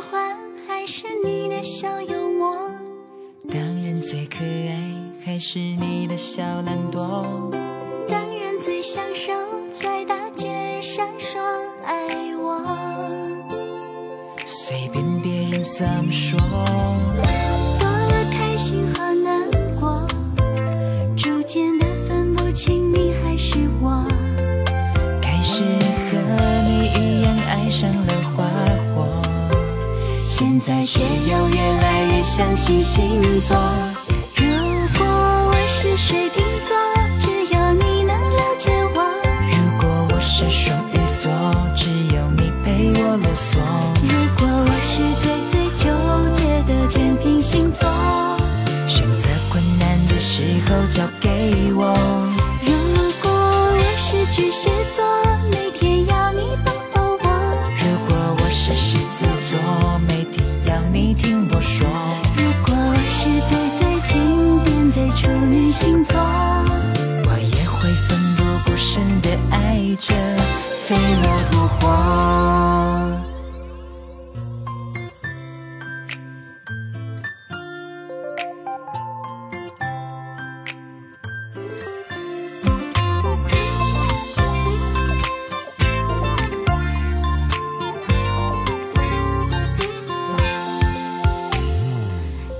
[0.00, 2.56] 欢还是你的小幽默？
[3.50, 4.76] 当然最可爱
[5.24, 7.50] 还是你的小懒惰。
[8.08, 9.32] 当然最享受
[9.80, 11.40] 在大街上说
[11.84, 12.62] 爱我。
[14.44, 16.38] 随便别人怎么说，
[17.80, 20.06] 多了开心和难过，
[21.16, 24.04] 逐渐的分不清你还是我。
[25.20, 26.18] 开始和
[26.68, 28.11] 你一样爱上了
[30.34, 33.54] 现在却又越来越相信星座。
[34.34, 34.46] 如
[34.96, 36.74] 果我是水瓶座，
[37.18, 39.02] 只有你能了解我。
[39.50, 41.30] 如果我是双鱼座，
[41.76, 43.60] 只有你陪我啰嗦。
[44.08, 45.84] 如果我是最最纠
[46.34, 47.86] 结的天平星座，
[48.86, 52.31] 选择困难的时候交给我。
[69.92, 70.14] 爱着，
[70.86, 71.80] 飞蛾扑火。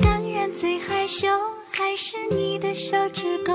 [0.00, 1.26] 当然最害羞
[1.70, 3.52] 还是你的小指勾。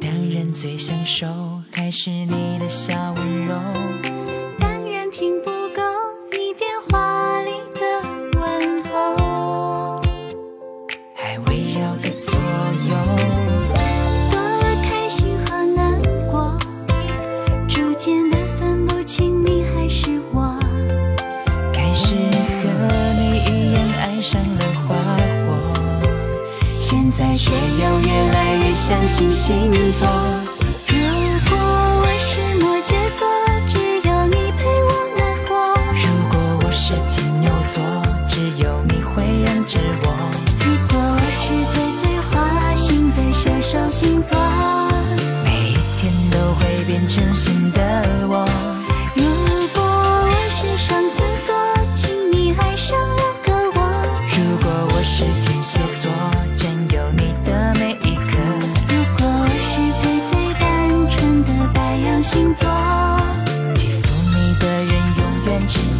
[0.00, 1.26] 当然最享受
[1.72, 3.54] 开始你的小温柔，
[4.58, 5.82] 当然听不够
[6.30, 7.80] 你电话里的
[8.38, 10.02] 问候，
[11.14, 12.34] 还围绕在左
[12.88, 12.94] 右。
[14.30, 15.98] 多了开心和难
[16.30, 16.58] 过，
[17.66, 20.54] 逐渐的分不清你还是我。
[21.72, 22.68] 开始和
[23.18, 24.94] 你一样爱上了花
[25.46, 25.56] 火，
[26.70, 30.06] 现在却又越来越相信星座。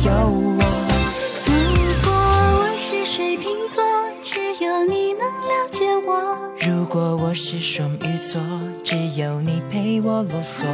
[0.05, 0.63] 有我。
[1.47, 1.53] 如
[2.05, 2.13] 果
[2.59, 3.45] 我是水瓶
[3.75, 3.83] 座，
[4.25, 6.11] 只有你能了解我。
[6.61, 8.41] 如果我是双鱼座，
[8.85, 10.65] 只有你陪我啰嗦。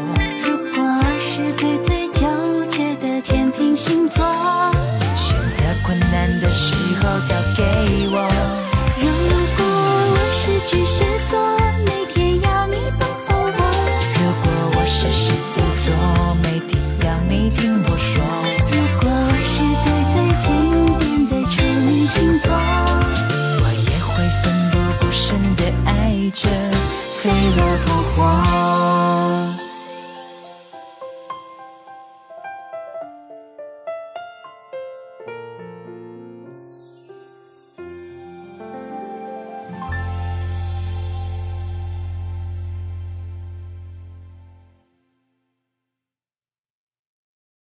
[0.42, 2.26] 如果我是最最纠
[2.68, 4.24] 结的天平星座。
[26.40, 26.48] 神
[27.20, 28.97] 飞蛾扑火